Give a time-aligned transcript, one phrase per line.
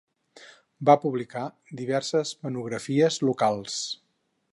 [0.89, 1.43] Va publicar
[1.81, 3.77] diverses monografies locals.